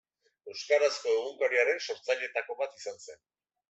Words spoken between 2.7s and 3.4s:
izan zen.